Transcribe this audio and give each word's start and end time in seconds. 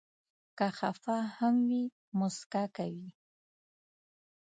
که 0.57 0.67
خفه 0.77 1.17
هم 1.37 1.55
وي، 1.67 1.83
مسکا 2.19 2.63
کوي. 2.75 3.09